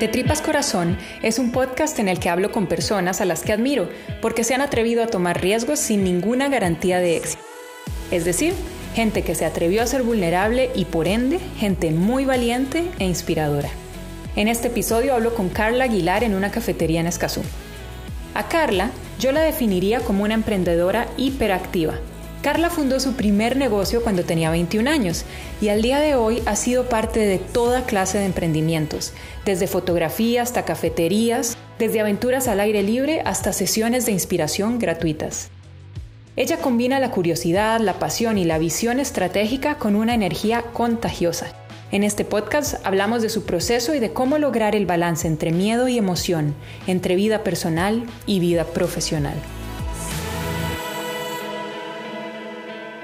[0.00, 3.52] De Tripas Corazón es un podcast en el que hablo con personas a las que
[3.52, 3.88] admiro
[4.22, 7.42] porque se han atrevido a tomar riesgos sin ninguna garantía de éxito.
[8.12, 8.54] Es decir,
[8.94, 13.70] gente que se atrevió a ser vulnerable y por ende, gente muy valiente e inspiradora.
[14.36, 17.42] En este episodio hablo con Carla Aguilar en una cafetería en Escazú.
[18.34, 21.94] A Carla yo la definiría como una emprendedora hiperactiva
[22.42, 25.24] Carla fundó su primer negocio cuando tenía 21 años
[25.60, 29.12] y al día de hoy ha sido parte de toda clase de emprendimientos,
[29.44, 35.50] desde fotografía hasta cafeterías, desde aventuras al aire libre hasta sesiones de inspiración gratuitas.
[36.36, 41.48] Ella combina la curiosidad, la pasión y la visión estratégica con una energía contagiosa.
[41.90, 45.88] En este podcast hablamos de su proceso y de cómo lograr el balance entre miedo
[45.88, 46.54] y emoción,
[46.86, 49.34] entre vida personal y vida profesional.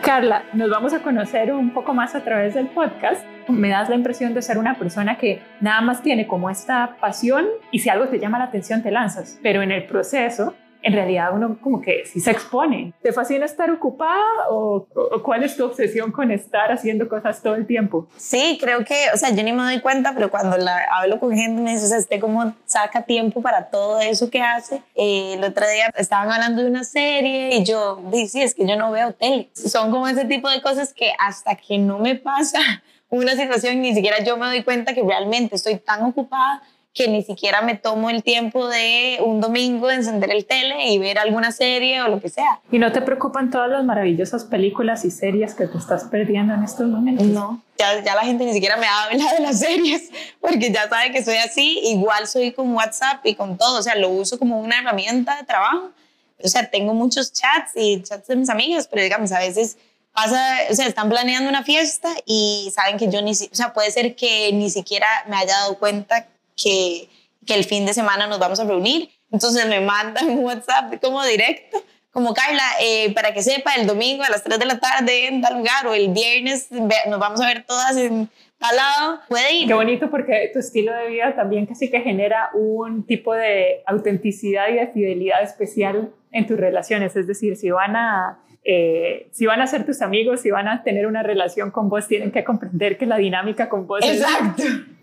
[0.05, 3.25] Carla, nos vamos a conocer un poco más a través del podcast.
[3.49, 7.47] Me das la impresión de ser una persona que nada más tiene como esta pasión
[7.71, 11.31] y si algo te llama la atención te lanzas, pero en el proceso en realidad
[11.35, 12.93] uno como que sí se expone.
[13.03, 14.87] ¿Te fascina estar ocupada o,
[15.23, 18.07] cuál es tu obsesión con estar haciendo cosas todo el tiempo?
[18.19, 21.35] Sí, creo que, o sea, yo ni me doy cuenta, pero cuando la, hablo con
[21.35, 24.83] gente me dice, o sea, este como saca tiempo para todo eso que hace.
[24.95, 28.67] Eh, el otro día estaban hablando de una serie y yo dije, sí, es que
[28.67, 29.49] yo no veo tele.
[29.55, 32.59] Son como ese tipo de cosas que hasta que no me pasa
[33.09, 36.63] una situación, ni siquiera yo me doy cuenta que realmente estoy tan ocupada
[36.95, 41.19] que ni siquiera me tomo el tiempo de un domingo encender el tele y ver
[41.19, 42.61] alguna serie o lo que sea.
[42.71, 46.63] ¿Y no te preocupan todas las maravillosas películas y series que te estás perdiendo en
[46.63, 47.27] estos momentos?
[47.27, 51.11] No, ya, ya la gente ni siquiera me habla de las series porque ya sabe
[51.11, 51.81] que soy así.
[51.83, 55.43] Igual soy con WhatsApp y con todo, o sea, lo uso como una herramienta de
[55.43, 55.91] trabajo.
[56.45, 59.79] O sea, tengo muchos chats y chats de mis amigas, pero digamos, a veces
[60.13, 63.91] pasa, o sea, están planeando una fiesta y saben que yo ni, o sea, puede
[63.91, 67.09] ser que ni siquiera me haya dado cuenta que,
[67.47, 69.11] que el fin de semana nos vamos a reunir.
[69.31, 74.23] Entonces me mandan un WhatsApp como directo, como Carla, eh, para que sepa, el domingo
[74.23, 77.47] a las 3 de la tarde en tal lugar o el viernes nos vamos a
[77.47, 78.29] ver todas en
[78.59, 79.67] tal lado, puede ir.
[79.67, 84.69] Qué bonito porque tu estilo de vida también casi que genera un tipo de autenticidad
[84.69, 87.17] y de fidelidad especial en tus relaciones.
[87.17, 90.83] Es decir, si van a eh, si van a ser tus amigos, si van a
[90.83, 94.63] tener una relación con vos, tienen que comprender que la dinámica con vos Exacto.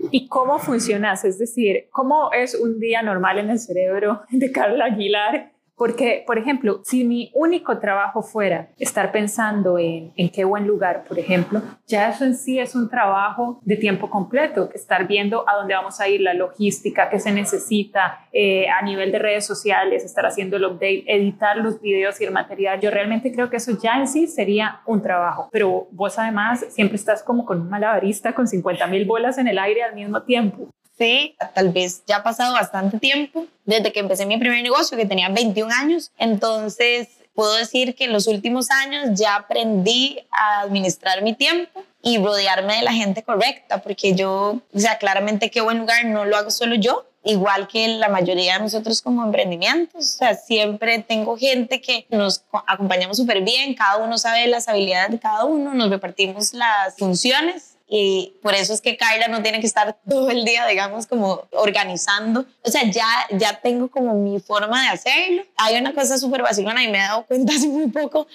[0.09, 1.23] ¿Y cómo funcionas?
[1.23, 6.37] Es decir, ¿cómo es un día normal en el cerebro de Carla Aguilar porque, por
[6.37, 11.59] ejemplo, si mi único trabajo fuera estar pensando en, en qué buen lugar, por ejemplo,
[11.87, 15.73] ya eso en sí es un trabajo de tiempo completo, que estar viendo a dónde
[15.73, 20.23] vamos a ir, la logística, qué se necesita eh, a nivel de redes sociales, estar
[20.23, 22.79] haciendo el update, editar los videos y el material.
[22.79, 26.97] Yo realmente creo que eso ya en sí sería un trabajo, pero vos además siempre
[26.97, 30.69] estás como con un malabarista con 50 mil bolas en el aire al mismo tiempo.
[31.01, 35.07] Sí, tal vez ya ha pasado bastante tiempo desde que empecé mi primer negocio, que
[35.07, 36.11] tenía 21 años.
[36.19, 42.19] Entonces, puedo decir que en los últimos años ya aprendí a administrar mi tiempo y
[42.19, 46.37] rodearme de la gente correcta, porque yo, o sea, claramente qué buen lugar no lo
[46.37, 50.05] hago solo yo, igual que la mayoría de nosotros como emprendimientos.
[50.05, 55.09] O sea, siempre tengo gente que nos acompañamos súper bien, cada uno sabe las habilidades
[55.09, 59.59] de cada uno, nos repartimos las funciones y por eso es que Carla no tiene
[59.59, 62.45] que estar todo el día, digamos, como organizando.
[62.63, 65.43] O sea, ya, ya tengo como mi forma de hacerlo.
[65.57, 68.27] Hay una cosa súper vacilona y me he dado cuenta hace muy poco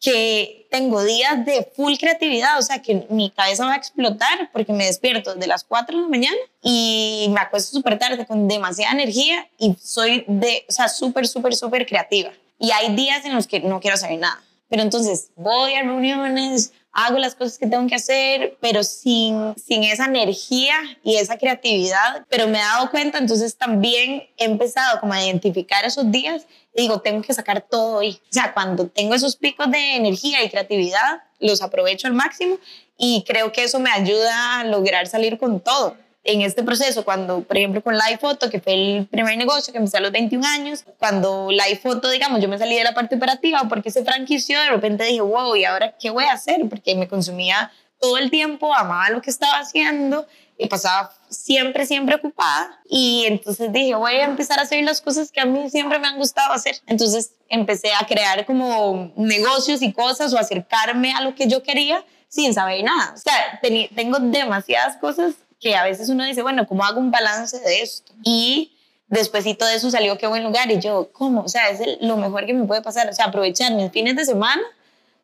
[0.00, 4.72] que tengo días de full creatividad, o sea, que mi cabeza va a explotar porque
[4.72, 8.92] me despierto de las 4 de la mañana y me acuesto súper tarde con demasiada
[8.92, 12.32] energía y soy de, o sea, súper, súper, súper creativa.
[12.58, 14.42] Y hay días en los que no quiero hacer nada.
[14.68, 19.82] Pero entonces voy a reuniones, hago las cosas que tengo que hacer, pero sin, sin
[19.82, 22.24] esa energía y esa creatividad.
[22.30, 26.82] Pero me he dado cuenta, entonces también he empezado como a identificar esos días y
[26.82, 28.20] digo, tengo que sacar todo hoy.
[28.30, 32.58] O sea, cuando tengo esos picos de energía y creatividad, los aprovecho al máximo
[32.96, 37.42] y creo que eso me ayuda a lograr salir con todo en este proceso, cuando,
[37.42, 40.46] por ejemplo, con Live Photo, que fue el primer negocio que empecé a los 21
[40.46, 44.58] años, cuando Live Photo, digamos, yo me salí de la parte operativa porque se franquició,
[44.58, 46.66] de repente dije, wow, ¿y ahora qué voy a hacer?
[46.68, 50.26] Porque me consumía todo el tiempo, amaba lo que estaba haciendo
[50.56, 52.80] y pasaba siempre, siempre ocupada.
[52.88, 56.08] Y entonces dije, voy a empezar a hacer las cosas que a mí siempre me
[56.08, 56.76] han gustado hacer.
[56.86, 62.04] Entonces empecé a crear como negocios y cosas o acercarme a lo que yo quería
[62.28, 63.14] sin saber nada.
[63.14, 63.60] O sea,
[63.94, 65.34] tengo demasiadas cosas
[65.64, 68.12] que a veces uno dice, bueno, ¿cómo hago un balance de esto?
[68.22, 68.76] Y
[69.06, 71.40] después de eso salió qué buen lugar y yo, ¿cómo?
[71.40, 74.26] O sea, es lo mejor que me puede pasar, o sea, aprovechar mis fines de
[74.26, 74.60] semana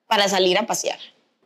[0.06, 0.98] para salir a pasear.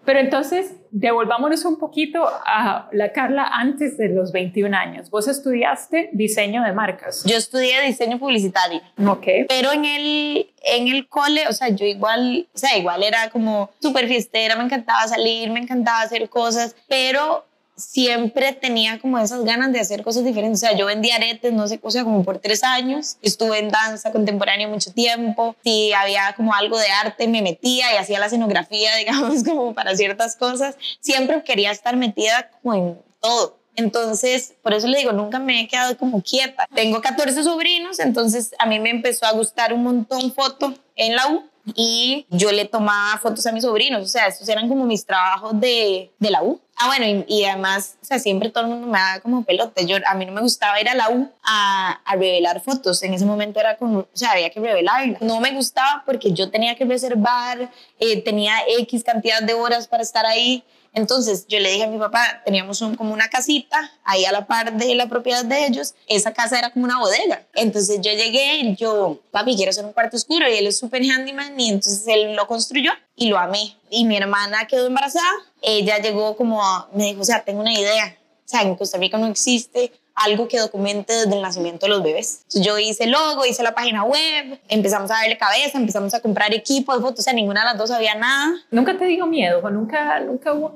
[0.05, 5.11] Pero entonces, devolvámonos un poquito a la Carla antes de los 21 años.
[5.11, 7.25] Vos estudiaste diseño de marcas.
[7.25, 8.81] Yo estudié diseño publicitario.
[9.09, 9.27] Ok.
[9.49, 13.71] Pero en el, en el cole, o sea, yo igual, o sea, igual era como
[13.81, 17.45] súper fiestera, me encantaba salir, me encantaba hacer cosas, pero
[17.77, 20.63] siempre tenía como esas ganas de hacer cosas diferentes.
[20.63, 23.17] O sea, yo vendía aretes, no sé, o sea, como por tres años.
[23.23, 25.57] Estuve en danza contemporánea mucho tiempo.
[25.65, 29.97] Si había como algo de arte, me metía y hacía la escenografía, digamos, como para
[29.97, 30.77] ciertas cosas.
[31.01, 33.59] Siempre quería estar metida como en todo.
[33.77, 36.69] Entonces, por eso le digo, nunca me he quedado como quieta.
[36.75, 41.27] Tengo 14 sobrinos, entonces a mí me empezó a gustar un montón foto en la
[41.29, 41.43] U
[41.75, 45.59] y yo le tomaba fotos a mis sobrinos, o sea, estos eran como mis trabajos
[45.59, 46.61] de, de la U.
[46.77, 49.87] Ah, bueno, y, además, o sea, siempre todo el mundo me daba como pelote.
[49.87, 53.03] Yo, a mí no me gustaba ir a la U a, a revelar fotos.
[53.05, 55.23] En ese momento era como, o sea, había que revelarlas.
[55.23, 57.71] No me gustaba porque yo tenía que reservar,
[58.01, 60.65] eh, tenía X cantidad de horas para estar ahí.
[60.95, 64.73] Entonces yo le dije a mi papá, teníamos como una casita ahí a la par
[64.73, 67.45] de la propiedad de ellos, esa casa era como una bodega.
[67.55, 71.59] Entonces yo llegué yo, papi, quiero hacer un cuarto oscuro y él es súper handyman
[71.59, 73.77] y entonces él lo construyó y lo amé.
[73.91, 75.29] Y mi hermana quedó embarazada,
[75.63, 76.63] ella llegó como,
[76.93, 80.49] me dijo, o sea, tengo una idea, o sea, en Costa Rica no existe algo
[80.49, 82.45] que documente desde el nacimiento de los bebés.
[82.55, 86.55] Yo hice el logo, hice la página web, empezamos a darle cabeza, empezamos a comprar
[86.55, 88.55] equipos, fotos, o sea, ninguna de las dos había nada.
[88.71, 90.73] ¿Nunca te dio miedo nunca, nunca hubo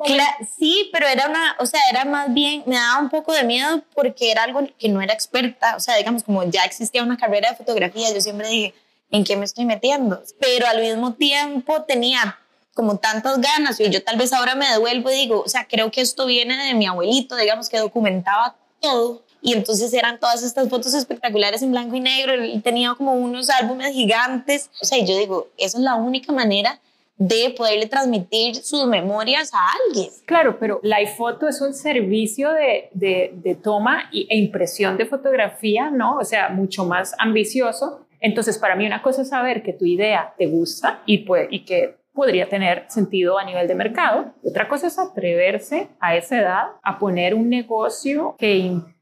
[0.58, 3.82] Sí, pero era una, o sea, era más bien, me daba un poco de miedo
[3.94, 7.50] porque era algo que no era experta, o sea, digamos, como ya existía una carrera
[7.50, 8.74] de fotografía, yo siempre dije,
[9.10, 10.22] ¿en qué me estoy metiendo?
[10.40, 12.38] Pero al mismo tiempo tenía
[12.74, 15.90] como tantas ganas y yo tal vez ahora me devuelvo y digo, o sea, creo
[15.90, 20.68] que esto viene de mi abuelito, digamos, que documentaba todo y entonces eran todas estas
[20.68, 24.70] fotos espectaculares en blanco y negro y tenía como unos álbumes gigantes.
[24.80, 26.80] O sea, yo digo, esa es la única manera
[27.18, 30.10] de poderle transmitir sus memorias a alguien.
[30.24, 36.16] Claro, pero la iPhoto es un servicio de, de, toma e impresión de fotografía, ¿no?
[36.16, 38.06] O sea, mucho más ambicioso.
[38.20, 41.64] Entonces, para mí una cosa es saber que tu idea te gusta y, puede, y
[41.64, 44.32] que podría tener sentido a nivel de mercado.
[44.44, 48.56] Otra cosa es atreverse a esa edad a poner un negocio que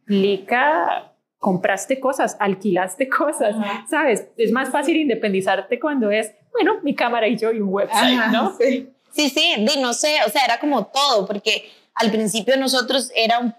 [0.07, 3.55] implica compraste cosas, alquilaste cosas,
[3.89, 4.27] ¿sabes?
[4.37, 8.57] Es más fácil independizarte cuando es, bueno, mi cámara y yo y un website, ¿no?
[8.57, 13.39] Sí, sí, sí no sé, o sea, era como todo, porque al principio nosotros era
[13.39, 13.55] un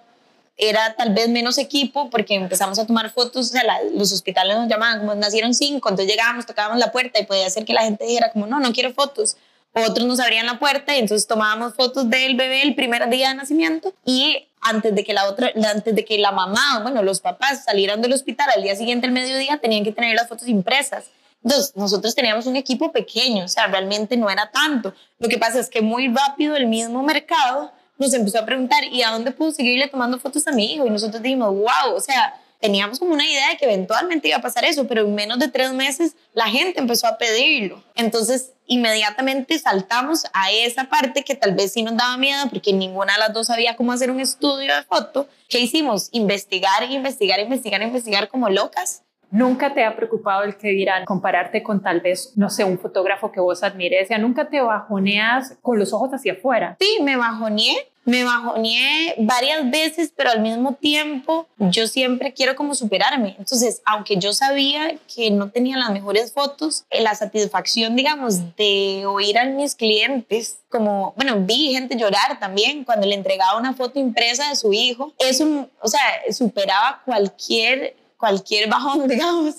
[0.58, 3.62] era tal vez menos equipo porque empezamos a tomar fotos, o sea,
[3.94, 7.64] los hospitales nos llamaban, como nacieron cinco, entonces llegábamos, tocábamos la puerta y podía ser
[7.64, 9.38] que la gente dijera como, no, no quiero fotos.
[9.74, 13.36] Otros nos abrían la puerta y entonces tomábamos fotos del bebé el primer día de
[13.36, 17.64] nacimiento y antes de que la otra, antes de que la mamá, bueno, los papás
[17.64, 21.06] salieran del hospital al día siguiente, al mediodía, tenían que tener las fotos impresas.
[21.44, 24.94] Entonces, nosotros teníamos un equipo pequeño, o sea, realmente no era tanto.
[25.20, 29.04] Lo que pasa es que muy rápido el mismo mercado nos empezó a preguntar, ¿y
[29.04, 30.86] a dónde puedo seguirle tomando fotos a mi hijo?
[30.86, 34.42] Y nosotros dijimos, wow, o sea, teníamos como una idea de que eventualmente iba a
[34.42, 37.84] pasar eso, pero en menos de tres meses la gente empezó a pedirlo.
[37.96, 43.14] Entonces, inmediatamente saltamos a esa parte que tal vez sí nos daba miedo porque ninguna
[43.14, 45.28] de las dos sabía cómo hacer un estudio de foto.
[45.50, 46.10] ¿Qué hicimos?
[46.12, 49.04] Investigar, investigar, investigar, investigar como locas.
[49.32, 53.32] ¿Nunca te ha preocupado el que dirán compararte con tal vez, no sé, un fotógrafo
[53.32, 54.10] que vos admires?
[54.10, 56.78] ¿Ya nunca te bajoneas con los ojos hacia afuera?
[56.80, 62.74] Sí, me bajoneé me bajoneé varias veces, pero al mismo tiempo yo siempre quiero como
[62.74, 63.36] superarme.
[63.38, 69.04] Entonces, aunque yo sabía que no tenía las mejores fotos, eh, la satisfacción, digamos, de
[69.06, 74.00] oír a mis clientes, como, bueno, vi gente llorar también cuando le entregaba una foto
[74.00, 76.00] impresa de su hijo, eso, o sea,
[76.32, 79.56] superaba cualquier, cualquier bajón, digamos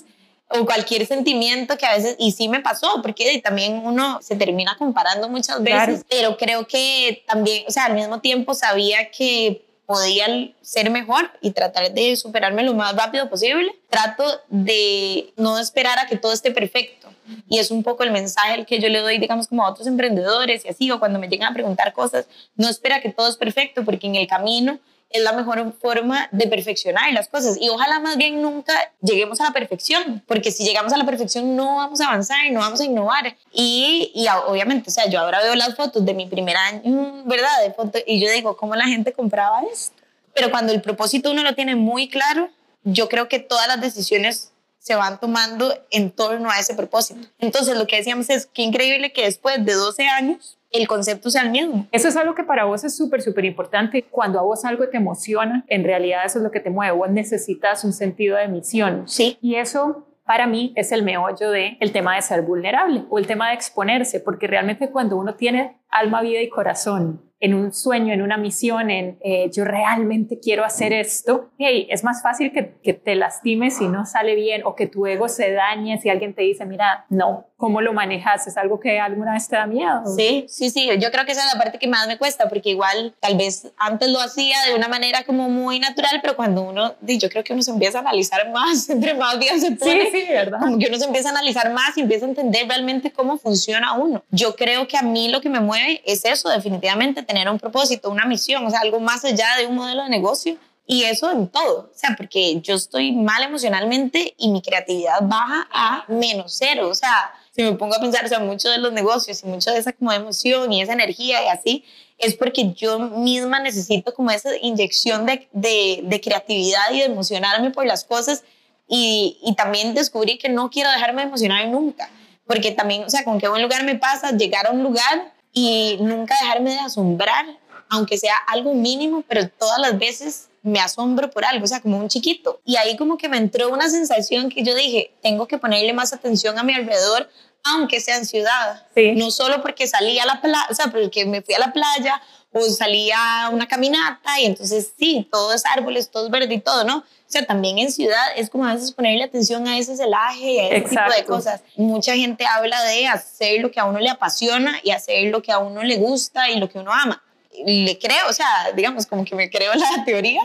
[0.51, 4.75] o cualquier sentimiento que a veces, y sí me pasó, porque también uno se termina
[4.77, 10.27] comparando muchas veces, pero creo que también, o sea, al mismo tiempo sabía que podía
[10.61, 13.71] ser mejor y tratar de superarme lo más rápido posible.
[13.89, 17.09] Trato de no esperar a que todo esté perfecto.
[17.47, 19.87] Y es un poco el mensaje el que yo le doy, digamos, como a otros
[19.87, 23.37] emprendedores y así, o cuando me llegan a preguntar cosas, no espera que todo es
[23.37, 27.57] perfecto, porque en el camino es la mejor forma de perfeccionar las cosas.
[27.59, 31.55] Y ojalá más bien nunca lleguemos a la perfección, porque si llegamos a la perfección
[31.55, 33.35] no vamos a avanzar no vamos a innovar.
[33.51, 37.49] Y, y obviamente, o sea, yo ahora veo las fotos de mi primer año, ¿verdad?
[37.63, 39.95] De foto, y yo digo, ¿cómo la gente compraba esto?
[40.33, 42.49] Pero cuando el propósito uno lo tiene muy claro,
[42.83, 47.27] yo creo que todas las decisiones se van tomando en torno a ese propósito.
[47.39, 51.43] Entonces, lo que decíamos es que increíble que después de 12 años el concepto sea
[51.43, 51.87] el mismo.
[51.91, 54.03] Eso es algo que para vos es súper, súper importante.
[54.03, 56.95] Cuando a vos algo te emociona, en realidad eso es lo que te mueve.
[56.95, 59.03] Vos necesitas un sentido de misión.
[59.07, 59.37] Sí.
[59.41, 63.25] Y eso para mí es el meollo de el tema de ser vulnerable o el
[63.25, 68.13] tema de exponerse, porque realmente cuando uno tiene alma, vida y corazón en un sueño,
[68.13, 72.73] en una misión, en eh, yo realmente quiero hacer esto, hey, es más fácil que,
[72.83, 76.33] que, te lastimes si no sale bien o que tu ego se dañe si alguien
[76.33, 78.47] te dice, mira, no, ¿cómo lo manejas?
[78.47, 80.01] ¿Es algo que alguna vez te da miedo?
[80.17, 82.69] Sí, sí, sí, yo creo que esa es la parte que más me cuesta, porque
[82.69, 86.95] igual tal vez antes lo hacía de una manera como muy natural, pero cuando uno,
[87.01, 90.25] yo creo que uno se empieza a analizar más, entre más días se pone, sí,
[90.25, 90.59] sí, ¿verdad?
[90.59, 93.93] como que uno se empieza a analizar más y empieza a entender realmente cómo funciona
[93.93, 94.23] uno.
[94.31, 98.09] Yo creo que a mí lo que me mueve es eso, definitivamente tener un propósito,
[98.09, 100.57] una misión, o sea, algo más allá de un modelo de negocio.
[100.87, 105.67] Y eso en todo, o sea, porque yo estoy mal emocionalmente y mi creatividad baja
[105.71, 108.91] a menos cero, o sea, si me pongo a pensar, o sea, mucho de los
[108.91, 111.85] negocios y mucho de esa como emoción y esa energía y así,
[112.17, 117.69] es porque yo misma necesito como esa inyección de, de, de creatividad y de emocionarme
[117.69, 118.43] por las cosas
[118.87, 122.09] y, y, también descubrí que no quiero dejarme emocionar nunca,
[122.47, 125.97] porque también, o sea, con qué buen lugar me pasa llegar a un lugar y
[125.99, 127.45] nunca dejarme de asombrar,
[127.89, 131.97] aunque sea algo mínimo, pero todas las veces me asombro por algo, o sea, como
[131.97, 132.61] un chiquito.
[132.65, 136.13] Y ahí como que me entró una sensación que yo dije, tengo que ponerle más
[136.13, 137.29] atención a mi alrededor,
[137.63, 138.85] aunque sea en ciudad.
[138.95, 139.13] Sí.
[139.15, 142.21] No solo porque salí a la playa, o sea, porque me fui a la playa
[142.51, 146.59] o salí a una caminata y entonces sí, todo es árboles, todo es verde y
[146.59, 146.97] todo, ¿no?
[146.97, 150.59] O sea, también en ciudad es como a veces ponerle atención a ese celaje y
[150.59, 151.13] a ese Exacto.
[151.13, 151.61] tipo de cosas.
[151.75, 155.51] Mucha gente habla de hacer lo que a uno le apasiona y hacer lo que
[155.51, 157.21] a uno le gusta y lo que uno ama.
[157.65, 160.41] Le creo, o sea, digamos, como que me creo la teoría,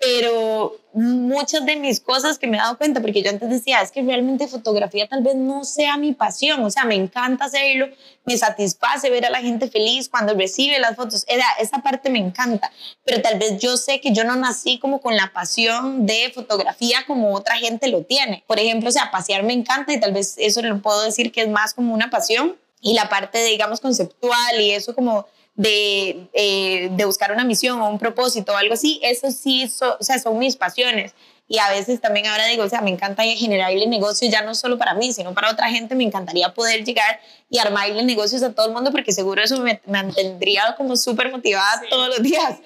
[0.00, 3.90] pero muchas de mis cosas que me he dado cuenta, porque yo antes decía, es
[3.90, 7.88] que realmente fotografía tal vez no sea mi pasión, o sea, me encanta hacerlo,
[8.24, 12.18] me satisface ver a la gente feliz cuando recibe las fotos, era, esa parte me
[12.18, 12.70] encanta,
[13.04, 16.98] pero tal vez yo sé que yo no nací como con la pasión de fotografía
[17.06, 18.44] como otra gente lo tiene.
[18.46, 21.42] Por ejemplo, o sea, pasear me encanta y tal vez eso lo puedo decir que
[21.42, 25.26] es más como una pasión y la parte, digamos, conceptual y eso como
[25.58, 29.96] de, eh, de, buscar una misión o un propósito o algo así, eso sí, so,
[29.98, 31.14] o sea, son mis pasiones.
[31.48, 34.78] Y a veces también ahora digo, o sea, me encanta generarle negocios ya no solo
[34.78, 35.94] para mí, sino para otra gente.
[35.94, 39.80] Me encantaría poder llegar y armarle negocios a todo el mundo porque seguro eso me
[39.86, 41.86] mantendría como súper motivada sí.
[41.88, 42.58] todos los días.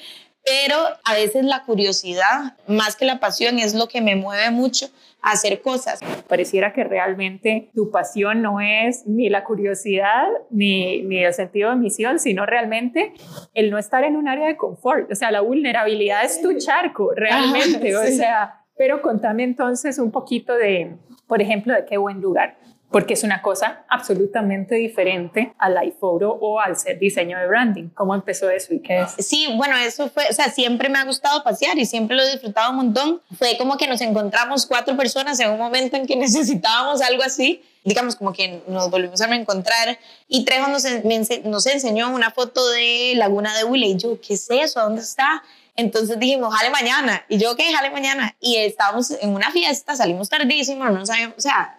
[0.44, 4.90] Pero a veces la curiosidad, más que la pasión, es lo que me mueve mucho
[5.22, 6.00] a hacer cosas.
[6.28, 11.76] Pareciera que realmente tu pasión no es ni la curiosidad ni, ni el sentido de
[11.76, 13.12] misión, sino realmente
[13.54, 15.10] el no estar en un área de confort.
[15.10, 17.94] O sea, la vulnerabilidad es tu charco, realmente.
[17.94, 18.12] Ah, sí.
[18.12, 22.56] O sea, pero contame entonces un poquito de, por ejemplo, de qué buen lugar
[22.92, 27.88] porque es una cosa absolutamente diferente al iPhoto o al ser diseño de branding.
[27.94, 29.26] ¿Cómo empezó eso y qué es?
[29.26, 32.30] Sí, bueno, eso fue, o sea, siempre me ha gustado pasear y siempre lo he
[32.30, 33.22] disfrutado un montón.
[33.38, 37.62] Fue como que nos encontramos cuatro personas en un momento en que necesitábamos algo así.
[37.84, 40.84] Digamos, como que nos volvimos a reencontrar y Trejo nos,
[41.44, 44.80] nos enseñó una foto de Laguna de Hule y yo, ¿qué es eso?
[44.80, 45.42] ¿Dónde está?
[45.74, 47.24] Entonces dijimos, jale mañana.
[47.28, 47.72] Y yo, ¿qué?
[47.72, 48.36] Jale mañana.
[48.40, 51.76] Y estábamos en una fiesta, salimos tardísimo, no sabíamos, o sea,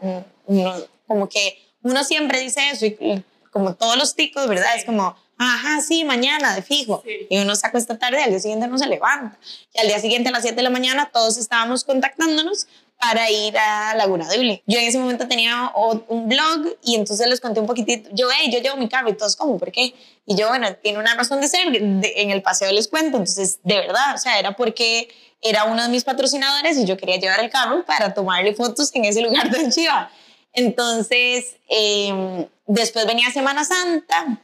[0.47, 0.73] no,
[1.07, 4.71] como que uno siempre dice eso y como todos los ticos, ¿verdad?
[4.73, 4.79] Sí.
[4.79, 7.03] Es como, ajá, sí, mañana, de fijo.
[7.05, 7.27] Sí.
[7.29, 9.37] Y uno se acuesta tarde al día siguiente no se levanta.
[9.73, 12.67] Y al día siguiente a las 7 de la mañana todos estábamos contactándonos
[12.99, 14.63] para ir a Laguna Uli.
[14.65, 18.09] Yo en ese momento tenía un blog y entonces les conté un poquitito.
[18.13, 19.57] Yo, hey, yo llevo mi carro y todos, ¿cómo?
[19.57, 19.93] ¿Por qué?
[20.25, 21.69] Y yo, bueno, tiene una razón de ser.
[21.71, 23.17] De, en el paseo les cuento.
[23.17, 25.09] Entonces, de verdad, o sea, era porque
[25.41, 29.05] era uno de mis patrocinadores y yo quería llevar el carro para tomarle fotos en
[29.05, 30.09] ese lugar tan chiva.
[30.53, 34.39] Entonces, eh, después venía Semana Santa,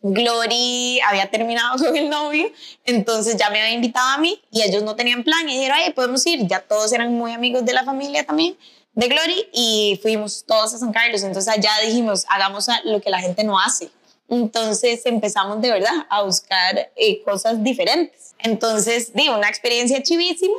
[0.00, 2.50] Glory había terminado con el novio,
[2.84, 5.92] entonces ya me había invitado a mí y ellos no tenían plan y dijeron, hey,
[5.94, 8.56] podemos ir, ya todos eran muy amigos de la familia también
[8.98, 13.20] de Glory y fuimos todos a San Carlos, entonces allá dijimos, hagamos lo que la
[13.20, 13.90] gente no hace.
[14.28, 18.34] Entonces empezamos de verdad a buscar eh, cosas diferentes.
[18.40, 20.56] Entonces, digo, una experiencia chivísima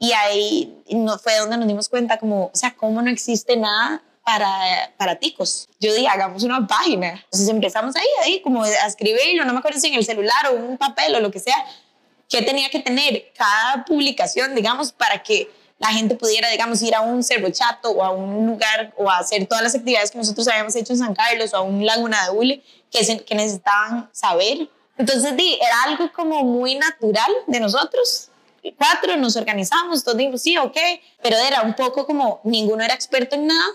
[0.00, 4.02] y ahí no, fue donde nos dimos cuenta como, o sea, cómo no existe nada
[4.26, 5.68] para, para ticos.
[5.78, 7.10] Yo dije, hagamos una página.
[7.10, 10.54] Entonces empezamos ahí, ahí, como a escribirlo, no me acuerdo si en el celular o
[10.54, 11.54] un papel o lo que sea,
[12.28, 17.02] que tenía que tener cada publicación, digamos, para que la gente pudiera, digamos, ir a
[17.02, 20.48] un cerro chato o a un lugar o a hacer todas las actividades que nosotros
[20.48, 24.10] habíamos hecho en San Carlos o a un Laguna de Hule que, se, que necesitaban
[24.10, 24.68] saber.
[24.98, 28.30] Entonces, di, era algo como muy natural de nosotros.
[28.76, 30.76] Cuatro nos organizamos, todos dijimos, sí, ok,
[31.22, 33.68] pero era un poco como ninguno era experto en nada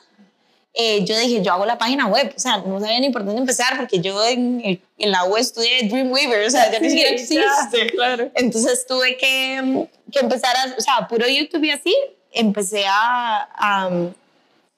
[0.74, 3.42] eh, yo dije, yo hago la página web, o sea, no sabía ni por dónde
[3.42, 7.92] empezar porque yo en, en la web estudié Dreamweaver, o sea, ya ni siquiera existe.
[7.94, 8.32] Claro.
[8.36, 11.94] Entonces tuve que, que, empezar a, o sea, puro YouTube y así,
[12.32, 13.90] empecé a, a,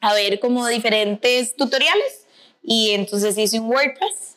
[0.01, 2.25] a ver como diferentes tutoriales
[2.63, 4.35] y entonces hice un WordPress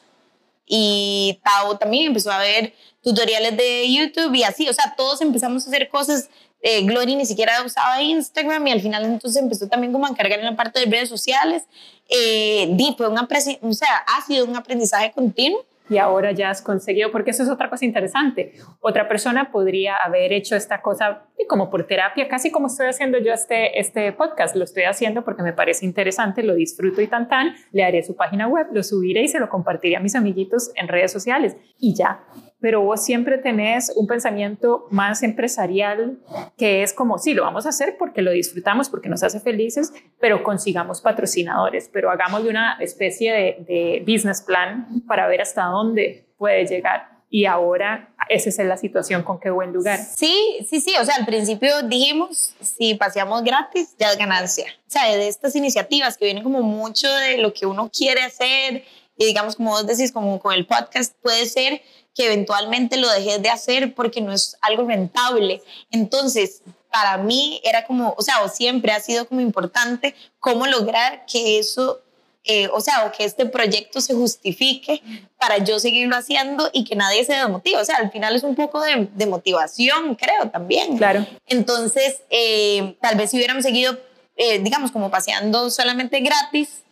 [0.67, 2.75] y Tao también empezó a ver
[3.07, 6.29] tutoriales de YouTube y así, o sea, todos empezamos a hacer cosas.
[6.61, 10.41] Eh, Glory ni siquiera usaba Instagram y al final entonces empezó también como a encargar
[10.41, 11.63] en la parte de redes sociales.
[12.09, 17.13] Eh, fue un o sea, ha sido un aprendizaje continuo y ahora ya has conseguido,
[17.13, 18.55] porque eso es otra cosa interesante.
[18.81, 23.33] Otra persona podría haber hecho esta cosa como por terapia, casi como estoy haciendo yo
[23.33, 24.57] este, este podcast.
[24.57, 27.55] Lo estoy haciendo porque me parece interesante, lo disfruto y tan tan.
[27.71, 30.89] Le haré su página web, lo subiré y se lo compartiré a mis amiguitos en
[30.89, 31.57] redes sociales.
[31.79, 32.25] Y ya,
[32.61, 36.19] pero vos siempre tenés un pensamiento más empresarial
[36.57, 39.93] que es como, sí, lo vamos a hacer porque lo disfrutamos, porque nos hace felices,
[40.21, 46.27] pero consigamos patrocinadores, pero hagamos una especie de, de business plan para ver hasta dónde
[46.39, 47.17] puede llegar.
[47.29, 49.99] Y ahora esa es la situación con qué buen lugar.
[49.99, 50.95] Sí, sí, sí.
[51.01, 54.67] O sea, al principio dijimos, si paseamos gratis, ya es ganancia.
[54.87, 58.85] O sea, de estas iniciativas que vienen como mucho de lo que uno quiere hacer
[59.19, 61.81] y digamos, como vos decís, como con el podcast, puede ser
[62.17, 65.63] que eventualmente lo dejes de hacer porque no es algo rentable.
[65.91, 71.27] Entonces, para mí era como, o sea, o siempre ha sido como importante cómo lograr
[71.27, 72.01] que eso,
[72.45, 75.03] eh, o sea, o que este proyecto se justifique
[75.39, 77.77] para yo seguirlo haciendo y que nadie se desmotive.
[77.77, 80.97] O sea, al final es un poco de, motivación, creo, también.
[80.97, 81.27] Claro.
[81.47, 83.99] Entonces, eh, tal vez si hubiéramos seguido,
[84.37, 86.83] eh, digamos, como paseando solamente gratis,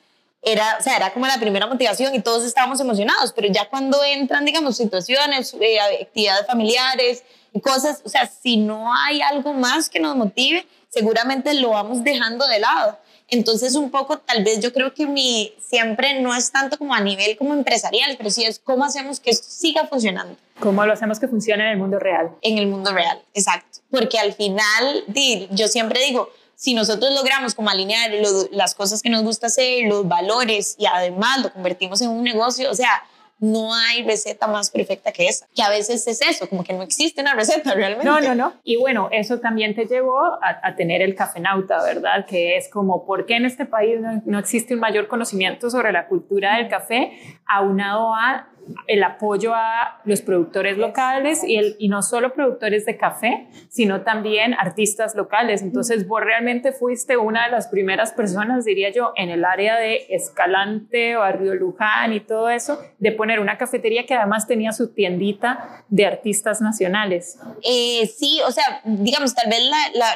[0.44, 4.02] era, o sea, era como la primera motivación y todos estábamos emocionados, pero ya cuando
[4.04, 9.88] entran, digamos, situaciones, eh, actividades familiares y cosas, o sea, si no hay algo más
[9.88, 12.98] que nos motive, seguramente lo vamos dejando de lado.
[13.28, 17.00] Entonces, un poco, tal vez yo creo que mi siempre no es tanto como a
[17.00, 20.36] nivel como empresarial, pero sí es cómo hacemos que esto siga funcionando.
[20.60, 22.30] ¿Cómo lo hacemos que funcione en el mundo real?
[22.42, 23.80] En el mundo real, exacto.
[23.90, 25.04] Porque al final,
[25.50, 28.11] yo siempre digo, si nosotros logramos como alinear
[28.50, 32.70] las cosas que nos gusta hacer, los valores y además lo convertimos en un negocio,
[32.70, 33.02] o sea,
[33.40, 36.82] no hay receta más perfecta que esa, que a veces es eso, como que no
[36.82, 38.06] existe una receta realmente.
[38.06, 38.54] No, no, no.
[38.62, 42.26] Y bueno, eso también te llevó a, tener el cafenauta, ¿verdad?
[42.26, 45.93] Que es como, ¿por qué en este país no, no existe un mayor conocimiento sobre
[45.93, 47.12] la cultura del café
[47.47, 48.49] aunado a
[48.86, 54.02] el apoyo a los productores locales y, el, y no solo productores de café, sino
[54.02, 55.62] también artistas locales.
[55.62, 60.06] Entonces, vos realmente fuiste una de las primeras personas, diría yo, en el área de
[60.10, 65.84] Escalante, Barrio Luján y todo eso, de poner una cafetería que además tenía su tiendita
[65.88, 67.38] de artistas nacionales.
[67.62, 69.60] Eh, sí, o sea, digamos, tal vez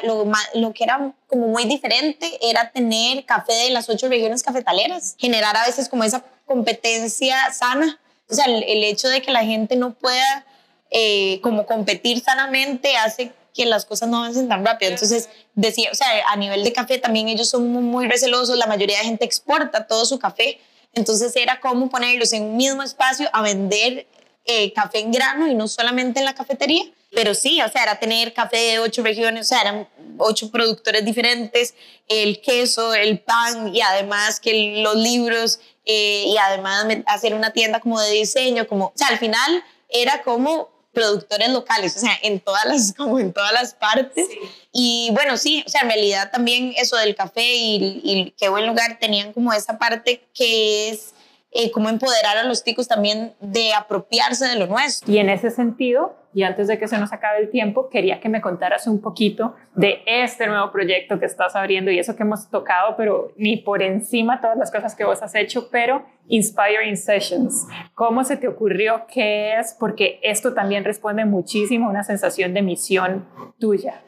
[0.03, 5.15] lo, lo que era como muy diferente era tener café de las ocho regiones cafetaleras,
[5.17, 7.99] generar a veces como esa competencia sana
[8.29, 10.45] o sea, el, hecho de que la gente no pueda
[10.91, 14.91] eh, como competir sanamente hace que las cosas no avancen tan rápido.
[14.91, 18.99] Entonces, decía, o sea, a nivel de café también ellos son muy, recelosos, la mayoría
[18.99, 20.59] de gente exporta todo su café.
[20.93, 24.07] Entonces era como ponerlos en un mismo espacio a vender
[24.45, 26.83] eh, café en grano y no solamente en la cafetería.
[27.11, 29.87] Pero sí, o sea, era tener café de ocho regiones, o sea, eran
[30.17, 31.73] ocho productores diferentes,
[32.07, 35.59] el queso, el pan y además que los libros
[35.91, 40.21] eh, y además hacer una tienda como de diseño, como, o sea, al final era
[40.21, 44.27] como productores locales, o sea, en todas las, como en todas las partes.
[44.71, 48.67] Y bueno, sí, o sea, en realidad también eso del café y, y qué buen
[48.67, 51.15] lugar tenían como esa parte que es
[51.51, 55.11] eh, como empoderar a los ticos también de apropiarse de lo nuestro.
[55.11, 58.29] Y en ese sentido, y antes de que se nos acabe el tiempo, quería que
[58.29, 62.49] me contaras un poquito de este nuevo proyecto que estás abriendo y eso que hemos
[62.49, 67.67] tocado, pero ni por encima todas las cosas que vos has hecho, pero Inspiring Sessions.
[67.93, 69.05] ¿Cómo se te ocurrió?
[69.13, 69.75] ¿Qué es?
[69.77, 73.27] Porque esto también responde muchísimo a una sensación de misión
[73.59, 74.01] tuya.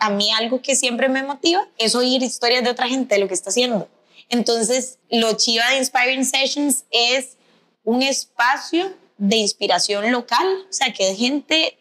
[0.00, 3.28] A mí algo que siempre me motiva es oír historias de otra gente de lo
[3.28, 3.88] que está haciendo.
[4.28, 7.38] Entonces, lo chiva de Inspiring Sessions es
[7.84, 11.78] un espacio de inspiración local, o sea, que es gente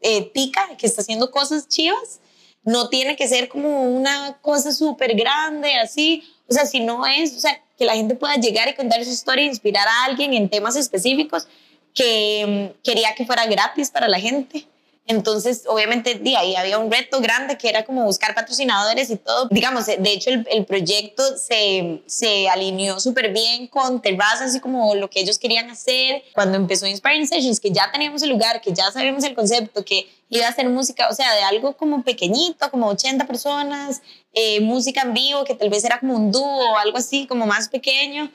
[0.00, 2.20] eh, tica que está haciendo cosas chivas.
[2.64, 6.24] No tiene que ser como una cosa súper grande, así.
[6.48, 9.10] O sea, si no es, o sea, que la gente pueda llegar y contar su
[9.10, 11.46] historia e inspirar a alguien en temas específicos
[11.94, 14.66] que mm, quería que fuera gratis para la gente.
[15.08, 19.46] Entonces, obviamente, ahí había un reto grande que era como buscar patrocinadores y todo.
[19.50, 25.08] Digamos, de hecho, el, proyecto se, se alineó súper bien con terrazas y como lo
[25.08, 26.24] que ellos querían hacer.
[26.34, 30.08] Cuando empezó Inspiring Sessions, que ya teníamos el lugar, que ya sabíamos el concepto, que
[30.28, 35.02] iba a ser música, o sea, de algo como pequeñito, como 80 personas, eh, música
[35.02, 38.30] en vivo, que tal vez era como un dúo o algo así, como más pequeño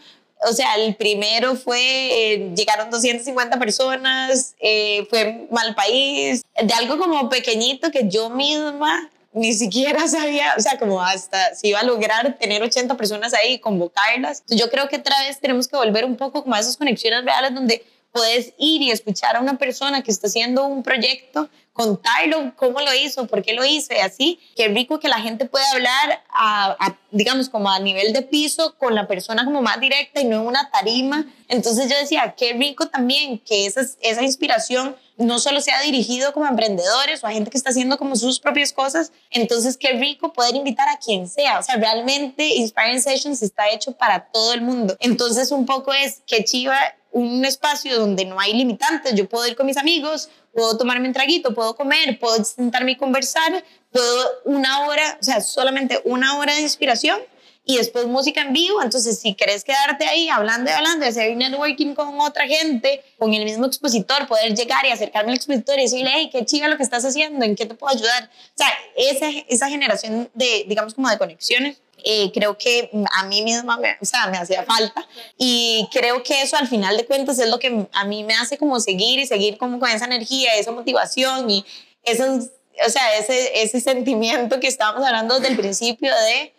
[0.50, 6.98] o sea, el primero fue, eh, llegaron 250 personas, eh, fue mal país, de algo
[6.98, 11.84] como pequeñito que yo misma ni siquiera sabía, o sea, como hasta si iba a
[11.84, 14.44] lograr tener 80 personas ahí y convocarlas.
[14.48, 17.54] yo creo que otra vez tenemos que volver un poco como a esas conexiones reales
[17.54, 22.82] donde puedes ir y escuchar a una persona que está haciendo un proyecto, contarlo, cómo
[22.82, 24.40] lo hizo, por qué lo hizo así.
[24.56, 28.96] Qué rico que la gente puede hablar, a, digamos, como a nivel de piso con
[28.96, 31.26] la persona como más directa y no en una tarima.
[31.48, 36.46] Entonces yo decía, qué rico también que esa, esa inspiración no solo sea dirigido como
[36.46, 40.34] a emprendedores o a gente que está haciendo como sus propias cosas, entonces qué rico
[40.34, 41.60] poder invitar a quien sea.
[41.60, 44.98] O sea, realmente Inspiring Sessions está hecho para todo el mundo.
[45.00, 46.78] Entonces un poco es que chiva
[47.12, 49.14] un espacio donde no hay limitantes.
[49.16, 52.96] Yo puedo ir con mis amigos, puedo tomarme un traguito, puedo comer, puedo sentarme y
[52.98, 57.20] conversar, puedo una hora, o sea, solamente una hora de inspiración
[57.64, 58.82] y después música en vivo.
[58.82, 63.46] Entonces, si querés quedarte ahí hablando y hablando, hacer networking con otra gente, con el
[63.46, 66.84] mismo expositor, poder llegar y acercarme al expositor y decirle, hey, qué chiva lo que
[66.84, 68.26] estás haciendo, ¿en qué te puedo ayudar?
[68.26, 71.78] O sea, esa, esa generación de, digamos, como de conexiones.
[72.04, 76.42] Eh, creo que a mí misma me, o sea, me hacía falta y creo que
[76.42, 79.28] eso al final de cuentas es lo que a mí me hace como seguir y
[79.28, 81.64] seguir como con esa energía, esa motivación y
[82.02, 82.46] esos,
[82.84, 86.54] o sea, ese, ese sentimiento que estábamos hablando desde el principio de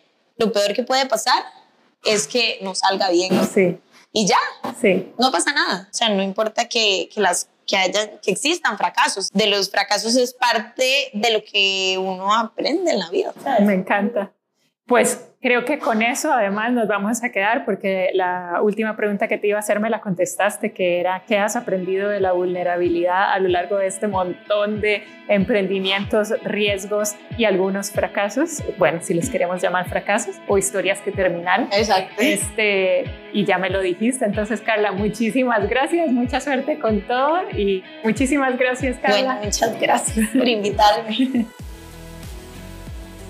[0.45, 1.43] lo peor que puede pasar
[2.03, 3.31] es que no salga bien.
[3.47, 3.79] Sí.
[4.11, 4.37] Y ya.
[4.79, 5.13] Sí.
[5.17, 5.87] No pasa nada.
[5.89, 9.29] O sea, no importa que, que las que, haya, que existan fracasos.
[9.31, 13.33] De los fracasos es parte de lo que uno aprende en la vida.
[13.61, 14.31] Me encanta.
[14.85, 19.37] Pues creo que con eso además nos vamos a quedar porque la última pregunta que
[19.37, 23.31] te iba a hacer me la contestaste, que era ¿qué has aprendido de la vulnerabilidad
[23.31, 28.61] a lo largo de este montón de emprendimientos, riesgos y algunos fracasos?
[28.77, 31.67] Bueno, si les queremos llamar fracasos o historias que terminaron.
[31.71, 32.15] Exacto.
[32.19, 34.25] Este, y ya me lo dijiste.
[34.25, 39.35] Entonces, Carla, muchísimas gracias, mucha suerte con todo y muchísimas gracias, Carla.
[39.35, 41.45] Bueno, muchas gracias por invitarme.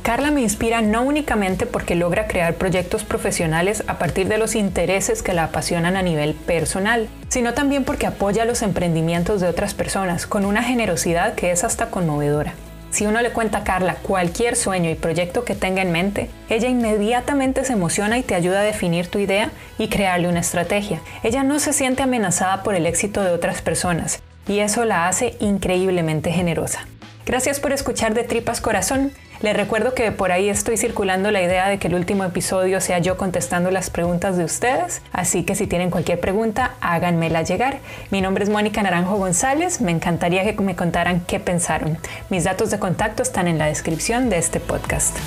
[0.04, 5.24] Carla me inspira no únicamente porque logra crear proyectos profesionales a partir de los intereses
[5.24, 10.28] que la apasionan a nivel personal, sino también porque apoya los emprendimientos de otras personas
[10.28, 12.54] con una generosidad que es hasta conmovedora.
[12.92, 16.68] Si uno le cuenta a Carla cualquier sueño y proyecto que tenga en mente, ella
[16.68, 21.00] inmediatamente se emociona y te ayuda a definir tu idea y crearle una estrategia.
[21.24, 25.38] Ella no se siente amenazada por el éxito de otras personas y eso la hace
[25.39, 26.86] increíblemente generosa.
[27.26, 29.13] Gracias por escuchar de Tripas Corazón.
[29.43, 32.99] Les recuerdo que por ahí estoy circulando la idea de que el último episodio sea
[32.99, 37.79] yo contestando las preguntas de ustedes, así que si tienen cualquier pregunta, háganmela llegar.
[38.10, 41.97] Mi nombre es Mónica Naranjo González, me encantaría que me contaran qué pensaron.
[42.29, 45.17] Mis datos de contacto están en la descripción de este podcast.